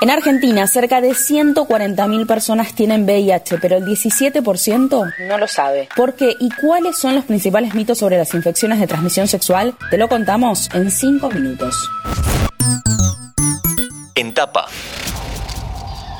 En 0.00 0.10
Argentina, 0.10 0.64
cerca 0.68 1.00
de 1.00 1.10
140.000 1.10 2.26
personas 2.26 2.72
tienen 2.72 3.02
VIH, 3.02 3.58
pero 3.58 3.78
el 3.78 3.84
17% 3.84 5.14
no 5.26 5.38
lo 5.38 5.48
sabe. 5.48 5.88
¿Por 5.96 6.14
qué 6.14 6.36
y 6.38 6.50
cuáles 6.50 6.96
son 6.96 7.16
los 7.16 7.24
principales 7.24 7.74
mitos 7.74 7.98
sobre 7.98 8.16
las 8.16 8.32
infecciones 8.32 8.78
de 8.78 8.86
transmisión 8.86 9.26
sexual? 9.26 9.74
Te 9.90 9.98
lo 9.98 10.08
contamos 10.08 10.68
en 10.72 10.92
5 10.92 11.30
minutos. 11.30 11.90
En 14.14 14.32
tapa. 14.34 14.68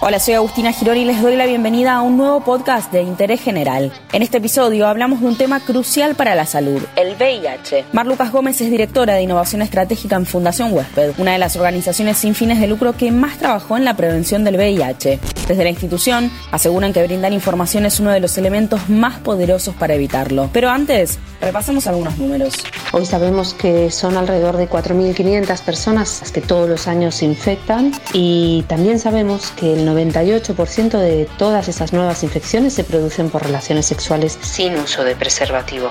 Hola, 0.01 0.21
soy 0.21 0.35
Agustina 0.35 0.73
Gironi 0.73 1.01
y 1.01 1.05
les 1.07 1.21
doy 1.21 1.35
la 1.35 1.45
bienvenida 1.45 1.95
a 1.95 2.03
un 2.03 2.17
nuevo 2.17 2.39
podcast 2.45 2.93
de 2.93 3.03
interés 3.03 3.41
general. 3.41 3.93
En 4.13 4.23
este 4.23 4.39
episodio 4.39 4.87
hablamos 4.87 5.21
de 5.21 5.27
un 5.27 5.37
tema 5.37 5.59
crucial 5.59 6.15
para 6.15 6.37
la 6.37 6.47
salud, 6.47 6.81
el 6.95 7.17
VIH. 7.17 7.87
Mar 7.93 8.07
Lucas 8.07 8.31
Gómez 8.31 8.61
es 8.61 8.71
directora 8.71 9.15
de 9.15 9.23
Innovación 9.23 9.61
Estratégica 9.61 10.15
en 10.15 10.25
Fundación 10.25 10.73
Huésped, 10.73 11.15
una 11.19 11.33
de 11.33 11.41
las 11.41 11.57
organizaciones 11.57 12.17
sin 12.17 12.37
fines 12.37 12.61
de 12.61 12.69
lucro 12.69 12.93
que 12.97 13.11
más 13.11 13.39
trabajó 13.39 13.77
en 13.77 13.85
la 13.85 13.97
prevención 13.97 14.45
del 14.45 14.55
VIH. 14.55 15.19
Desde 15.49 15.65
la 15.65 15.71
institución 15.71 16.31
aseguran 16.53 16.93
que 16.93 17.03
brindar 17.03 17.33
información 17.33 17.85
es 17.85 17.99
uno 17.99 18.13
de 18.13 18.21
los 18.21 18.39
elementos 18.39 18.89
más 18.89 19.19
poderosos 19.19 19.75
para 19.75 19.95
evitarlo. 19.95 20.49
Pero 20.53 20.71
antes, 20.71 21.19
repasemos 21.41 21.89
algunos 21.89 22.17
números. 22.19 22.55
Hoy 22.93 23.05
sabemos 23.05 23.53
que 23.53 23.91
son 23.91 24.17
alrededor 24.17 24.59
de 24.59 24.71
4.500 24.71 25.61
personas 25.63 26.21
las 26.21 26.31
que 26.31 26.41
todos 26.41 26.69
los 26.69 26.87
años 26.87 27.17
se 27.17 27.25
infectan 27.25 27.91
y 28.13 28.65
también 28.69 29.01
sabemos 29.01 29.51
que 29.57 29.73
el 29.73 29.88
98% 29.89 30.99
de 30.99 31.29
todas 31.39 31.69
esas 31.69 31.93
nuevas 31.93 32.23
infecciones 32.23 32.75
se 32.75 32.85
producen 32.85 33.31
por 33.31 33.43
relaciones 33.43 33.87
sexuales 33.87 34.39
sin 34.41 34.77
uso 34.77 35.05
de 35.05 35.17
preservativo. 35.17 35.91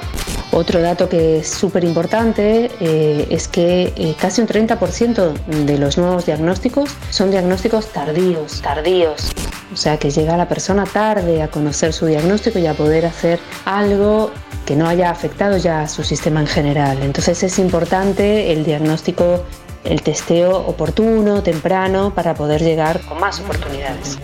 Otro 0.52 0.82
dato 0.82 1.10
que 1.10 1.40
es 1.40 1.50
súper 1.50 1.84
importante 1.84 2.72
eh, 2.80 3.28
es 3.30 3.48
que 3.48 3.94
eh, 3.96 4.16
casi 4.20 4.42
un 4.42 4.48
30% 4.48 5.34
de 5.66 5.78
los 5.78 5.98
nuevos 5.98 6.26
diagnósticos 6.26 6.90
son 7.10 7.32
diagnósticos 7.32 7.88
tardíos, 7.88 8.62
tardíos. 8.62 9.32
O 9.73 9.76
sea 9.76 9.98
que 9.98 10.09
llega 10.09 10.38
la 10.38 10.48
persona 10.48 10.86
tarde 10.86 11.42
a 11.42 11.50
conocer 11.50 11.94
su 11.94 12.06
diagnóstico 12.06 12.59
y 12.59 12.67
a 12.67 12.73
poder 12.73 13.06
hacer 13.06 13.39
algo 13.66 14.32
que 14.66 14.76
no 14.76 14.88
haya 14.88 15.09
afectado 15.09 15.58
ya 15.58 15.82
a 15.82 15.88
su 15.88 16.04
sistema 16.04 16.42
en 16.42 16.48
general. 16.48 17.00
Entonces 17.02 17.42
es 17.44 17.59
importante 17.59 18.52
el 18.52 18.64
diagnóstico, 18.64 19.44
el 19.89 20.02
testeo 20.02 20.57
oportuno, 20.57 21.43
temprano, 21.43 22.13
para 22.13 22.33
poder 22.33 22.61
llegar 22.61 23.02
con 23.02 23.19
más 23.19 23.39
oportunidades. 23.39 24.17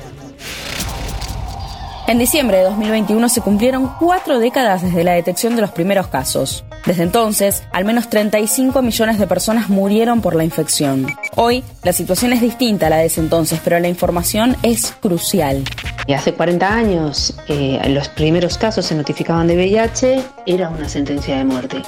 En 2.06 2.20
diciembre 2.20 2.58
de 2.58 2.64
2021 2.66 3.30
se 3.30 3.40
cumplieron 3.40 3.90
cuatro 3.98 4.38
décadas 4.38 4.82
desde 4.82 5.06
la 5.06 5.14
detección 5.14 5.56
de 5.56 5.62
los 5.62 5.72
primeros 5.72 6.08
casos. 6.08 6.66
Desde 6.86 7.04
entonces, 7.04 7.64
al 7.72 7.86
menos 7.86 8.10
35 8.10 8.82
millones 8.82 9.20
de 9.20 9.26
personas 9.26 9.70
murieron 9.70 10.20
por 10.22 10.36
la 10.36 10.44
infección. 10.44 11.08
Hoy, 11.36 11.64
la 11.82 11.94
situación 11.94 12.34
es 12.34 12.42
distinta 12.42 12.88
a 12.88 12.90
la 12.90 12.98
de 12.98 13.06
ese 13.06 13.22
entonces, 13.22 13.62
pero 13.64 13.80
la 13.80 13.88
información 13.88 14.58
es 14.64 14.92
crucial. 15.00 15.64
Y 16.06 16.12
hace 16.12 16.34
40 16.34 16.74
años, 16.74 17.36
eh, 17.48 17.80
los 17.88 18.10
primeros 18.10 18.58
casos 18.58 18.86
se 18.86 18.96
notificaban 18.96 19.48
de 19.48 19.56
VIH, 19.56 20.24
era 20.46 20.68
una 20.68 20.90
sentencia 20.90 21.38
de 21.38 21.46
muerte. 21.46 21.82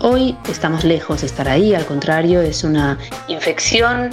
Hoy 0.00 0.36
estamos 0.50 0.84
lejos 0.84 1.20
de 1.20 1.26
estar 1.26 1.48
ahí, 1.48 1.74
al 1.74 1.86
contrario, 1.86 2.40
es 2.40 2.64
una 2.64 2.98
infección 3.28 4.10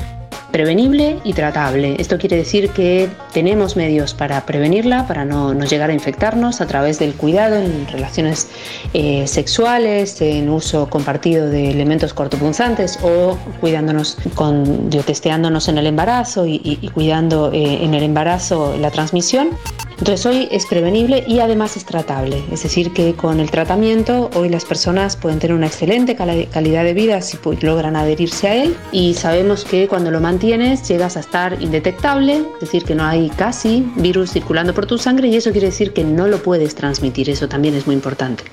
prevenible 0.51 1.19
y 1.23 1.33
tratable. 1.33 1.95
Esto 1.97 2.17
quiere 2.17 2.35
decir 2.35 2.69
que 2.71 3.09
tenemos 3.33 3.75
medios 3.75 4.13
para 4.13 4.45
prevenirla, 4.45 5.07
para 5.07 5.25
no, 5.25 5.53
llegar 5.63 5.89
a 5.89 5.93
infectarnos 5.93 6.61
a 6.61 6.67
través 6.67 6.99
del 6.99 7.13
cuidado 7.13 7.55
en 7.55 7.87
relaciones 7.87 8.49
eh, 8.93 9.25
sexuales, 9.27 10.21
en 10.21 10.49
uso 10.49 10.89
compartido 10.89 11.49
de 11.49 11.71
elementos 11.71 12.13
cortopunzantes 12.13 12.99
o 13.01 13.37
cuidándonos 13.59 14.17
con, 14.35 14.89
testeándonos 14.89 15.69
en 15.69 15.77
el 15.77 15.87
embarazo 15.87 16.45
y, 16.45 16.89
cuidando 16.93 17.51
eh, 17.53 17.83
en 17.83 17.93
el 17.93 18.03
embarazo 18.03 18.75
la 18.77 18.91
transmisión. 18.91 19.49
Entonces 20.01 20.25
hoy 20.25 20.47
es 20.49 20.65
prevenible 20.65 21.23
y 21.27 21.41
además 21.41 21.77
es 21.77 21.85
tratable, 21.85 22.43
es 22.51 22.63
decir, 22.63 22.91
que 22.91 23.13
con 23.13 23.39
el 23.39 23.51
tratamiento 23.51 24.31
hoy 24.33 24.49
las 24.49 24.65
personas 24.65 25.15
pueden 25.15 25.37
tener 25.37 25.55
una 25.55 25.67
excelente 25.67 26.15
calidad 26.15 26.83
de 26.83 26.93
vida 26.95 27.21
si 27.21 27.37
logran 27.61 27.95
adherirse 27.95 28.47
a 28.47 28.55
él. 28.55 28.75
Y 28.91 29.13
sabemos 29.13 29.63
que 29.63 29.87
cuando 29.87 30.09
lo 30.09 30.19
mantienes 30.19 30.87
llegas 30.89 31.17
a 31.17 31.19
estar 31.19 31.61
indetectable, 31.61 32.43
es 32.55 32.61
decir, 32.61 32.83
que 32.83 32.95
no 32.95 33.05
hay 33.05 33.29
casi 33.29 33.87
virus 33.95 34.31
circulando 34.31 34.73
por 34.73 34.87
tu 34.87 34.97
sangre 34.97 35.27
y 35.27 35.35
eso 35.35 35.51
quiere 35.51 35.67
decir 35.67 35.93
que 35.93 36.03
no 36.03 36.27
lo 36.27 36.41
puedes 36.41 36.73
transmitir, 36.73 37.29
eso 37.29 37.47
también 37.47 37.75
es 37.75 37.85
muy 37.85 37.93
importante. 37.93 38.45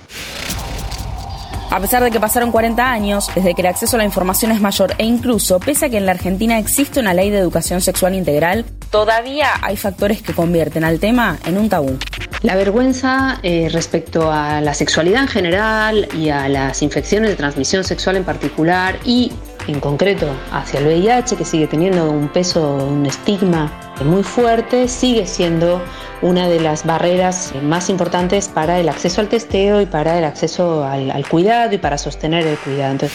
A 1.71 1.81
pesar 1.81 2.03
de 2.03 2.11
que 2.11 2.21
pasaron 2.21 2.53
40 2.53 2.91
años 2.91 3.31
desde 3.35 3.55
que 3.55 3.63
el 3.63 3.69
acceso 3.69 3.97
a 3.97 3.99
la 3.99 4.05
información 4.05 4.53
es 4.53 4.61
mayor 4.61 4.95
e 4.99 5.07
incluso 5.07 5.61
pese 5.61 5.87
a 5.87 5.89
que 5.89 5.97
en 5.97 6.05
la 6.05 6.13
Argentina 6.13 6.59
existe 6.59 7.01
una 7.01 7.15
ley 7.15 7.31
de 7.31 7.39
educación 7.39 7.81
sexual 7.81 8.15
integral, 8.15 8.67
todavía 8.91 9.49
hay 9.63 9.77
factores 9.77 10.23
que 10.23 10.33
convierten 10.33 10.85
al 10.85 10.99
tema 11.01 11.39
en 11.47 11.59
un 11.59 11.69
tabú. 11.69 11.99
La 12.43 12.55
vergüenza 12.55 13.41
eh, 13.43 13.69
respecto 13.73 14.31
a 14.31 14.61
la 14.61 14.73
sexualidad 14.73 15.23
en 15.23 15.29
general 15.29 16.09
y 16.17 16.29
a 16.29 16.49
las 16.49 16.83
infecciones 16.83 17.31
de 17.31 17.37
transmisión 17.37 17.83
sexual 17.83 18.17
en 18.17 18.25
particular 18.25 18.99
y 19.05 19.33
en 19.67 19.81
concreto 19.81 20.27
hacia 20.53 20.81
el 20.81 20.87
VIH, 20.87 21.37
que 21.37 21.45
sigue 21.45 21.67
teniendo 21.67 22.11
un 22.11 22.29
peso, 22.29 22.77
un 22.77 23.07
estigma 23.07 23.71
muy 24.05 24.23
fuerte, 24.23 24.89
sigue 24.89 25.27
siendo 25.27 25.83
una 26.23 26.49
de 26.49 26.61
las 26.61 26.87
barreras 26.87 27.53
más 27.63 27.91
importantes 27.91 28.49
para 28.49 28.81
el 28.81 28.89
acceso 28.89 29.21
al 29.21 29.29
testeo 29.29 29.81
y 29.81 29.87
para 29.87 30.19
el 30.19 30.25
acceso 30.25 30.85
al, 30.85 31.29
cuidado 31.29 31.75
y 31.75 31.79
para 31.79 31.99
sostener 31.99 32.47
el 32.47 32.57
cuidado. 32.59 33.09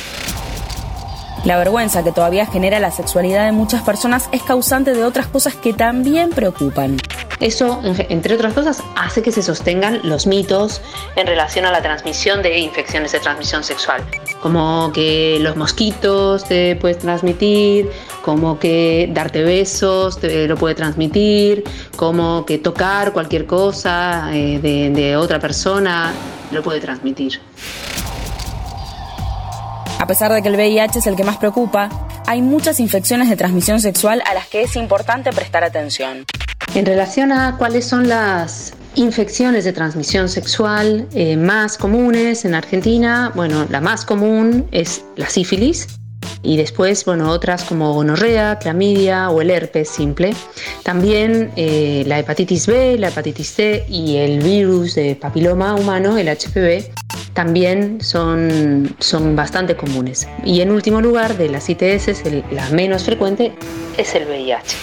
La 1.43 1.57
vergüenza 1.57 2.05
que 2.05 2.13
todavía 2.13 2.45
genera 2.45 2.79
la 2.79 2.89
sexualidad 2.89 3.45
de 3.45 3.51
muchas 3.51 3.81
personas 3.81 4.29
es 4.31 4.41
causante 4.43 4.93
de 4.93 5.03
otras 5.03 5.27
cosas 5.27 5.55
que 5.55 5.73
también 5.73 6.29
preocupan. 6.29 6.95
Eso, 7.41 7.81
entre 7.83 8.35
otras 8.35 8.53
cosas, 8.53 8.81
hace 8.95 9.21
que 9.21 9.33
se 9.33 9.41
sostengan 9.41 9.99
los 10.03 10.25
mitos 10.25 10.81
en 11.17 11.27
relación 11.27 11.65
a 11.65 11.71
la 11.71 11.81
transmisión 11.81 12.41
de 12.41 12.59
infecciones 12.59 13.11
de 13.11 13.19
transmisión 13.19 13.65
sexual, 13.65 14.01
como 14.41 14.91
que 14.93 15.37
los 15.41 15.57
mosquitos 15.57 16.45
te 16.45 16.77
puedes 16.77 16.99
transmitir, 16.99 17.89
como 18.21 18.57
que 18.57 19.09
darte 19.11 19.43
besos 19.43 20.19
te 20.19 20.47
lo 20.47 20.55
puede 20.55 20.75
transmitir, 20.75 21.65
como 21.97 22.45
que 22.45 22.57
tocar 22.59 23.11
cualquier 23.11 23.45
cosa 23.45 24.29
eh, 24.31 24.59
de, 24.59 24.91
de 24.91 25.17
otra 25.17 25.39
persona 25.39 26.13
lo 26.51 26.63
puede 26.63 26.79
transmitir. 26.79 27.41
A 30.03 30.05
pesar 30.05 30.33
de 30.33 30.41
que 30.41 30.49
el 30.49 30.55
VIH 30.55 30.99
es 30.99 31.07
el 31.07 31.15
que 31.15 31.23
más 31.23 31.37
preocupa, 31.37 31.87
hay 32.27 32.41
muchas 32.41 32.81
infecciones 32.81 33.29
de 33.29 33.37
transmisión 33.37 33.79
sexual 33.79 34.21
a 34.29 34.33
las 34.33 34.47
que 34.47 34.63
es 34.63 34.75
importante 34.75 35.31
prestar 35.31 35.63
atención. 35.63 36.25
En 36.75 36.85
relación 36.85 37.31
a 37.31 37.55
cuáles 37.57 37.87
son 37.87 38.09
las 38.09 38.73
infecciones 38.95 39.63
de 39.63 39.71
transmisión 39.71 40.27
sexual 40.27 41.07
eh, 41.13 41.37
más 41.37 41.77
comunes 41.77 42.43
en 42.43 42.53
Argentina, 42.53 43.31
bueno, 43.33 43.65
la 43.69 43.79
más 43.79 44.03
común 44.03 44.67
es 44.71 45.05
la 45.15 45.29
sífilis, 45.29 45.87
y 46.41 46.57
después, 46.57 47.05
bueno, 47.05 47.29
otras 47.29 47.63
como 47.63 47.93
gonorrea, 47.93 48.59
clamidia 48.59 49.29
o 49.29 49.39
el 49.39 49.49
herpes 49.49 49.87
simple. 49.87 50.33
También 50.83 51.51
eh, 51.55 52.03
la 52.07 52.19
hepatitis 52.19 52.67
B, 52.67 52.97
la 52.97 53.07
hepatitis 53.07 53.47
C 53.47 53.85
y 53.87 54.17
el 54.17 54.41
virus 54.41 54.95
de 54.95 55.15
papiloma 55.15 55.75
humano, 55.75 56.17
el 56.17 56.27
HPV, 56.27 56.91
también 57.33 57.99
son, 58.01 58.95
son 58.99 59.35
bastante 59.35 59.75
comunes. 59.75 60.27
Y 60.43 60.61
en 60.61 60.71
último 60.71 61.01
lugar, 61.01 61.37
de 61.37 61.49
las 61.49 61.69
ITS, 61.69 62.23
la 62.51 62.69
menos 62.69 63.03
frecuente 63.03 63.53
es 63.97 64.15
el 64.15 64.27
VIH. 64.27 64.75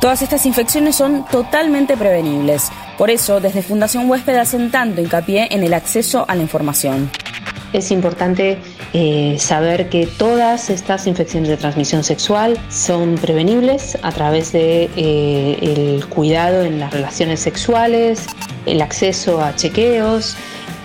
Todas 0.00 0.20
estas 0.22 0.46
infecciones 0.46 0.96
son 0.96 1.24
totalmente 1.30 1.96
prevenibles. 1.96 2.70
Por 2.98 3.10
eso, 3.10 3.40
desde 3.40 3.62
Fundación 3.62 4.10
Huésped 4.10 4.34
hacen 4.36 4.70
tanto 4.70 5.00
hincapié 5.00 5.48
en 5.50 5.62
el 5.62 5.74
acceso 5.74 6.24
a 6.26 6.34
la 6.34 6.42
información. 6.42 7.08
Es 7.72 7.90
importante 7.90 8.58
eh, 8.92 9.36
saber 9.38 9.88
que 9.88 10.06
todas 10.06 10.68
estas 10.68 11.06
infecciones 11.06 11.48
de 11.48 11.56
transmisión 11.56 12.04
sexual 12.04 12.58
son 12.68 13.14
prevenibles 13.14 13.96
a 14.02 14.12
través 14.12 14.52
de 14.52 14.90
eh, 14.96 15.58
el 15.62 16.06
cuidado 16.06 16.62
en 16.62 16.80
las 16.80 16.92
relaciones 16.92 17.40
sexuales, 17.40 18.26
el 18.66 18.82
acceso 18.82 19.40
a 19.40 19.54
chequeos, 19.56 20.36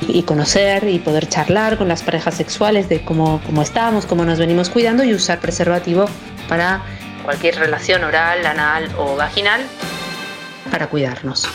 y 0.08 0.24
conocer 0.24 0.88
y 0.88 1.00
poder 1.00 1.28
charlar 1.28 1.78
con 1.78 1.88
las 1.88 2.04
parejas 2.04 2.36
sexuales 2.36 2.90
de 2.90 3.04
cómo, 3.04 3.42
cómo 3.46 3.62
estamos, 3.62 4.06
cómo 4.06 4.26
nos 4.26 4.40
venimos 4.40 4.70
cuidando 4.70 5.04
y 5.04 5.14
usar 5.14 5.40
preservativo 5.40 6.06
para 6.48 6.82
cualquier 7.24 7.56
relación 7.56 8.04
oral, 8.04 8.46
anal 8.46 8.90
o 8.98 9.16
vaginal 9.16 9.62
para 10.72 10.88
cuidarnos. 10.88 11.48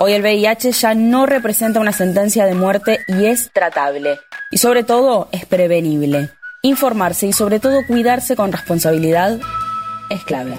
Hoy 0.00 0.12
el 0.12 0.22
VIH 0.22 0.72
ya 0.72 0.94
no 0.94 1.26
representa 1.26 1.80
una 1.80 1.92
sentencia 1.92 2.46
de 2.46 2.54
muerte 2.54 3.00
y 3.08 3.26
es 3.26 3.50
tratable. 3.52 4.20
Y 4.50 4.58
sobre 4.58 4.84
todo 4.84 5.28
es 5.32 5.44
prevenible. 5.44 6.30
Informarse 6.62 7.26
y 7.26 7.32
sobre 7.32 7.58
todo 7.58 7.84
cuidarse 7.86 8.36
con 8.36 8.52
responsabilidad 8.52 9.40
es 10.10 10.24
clave. 10.24 10.58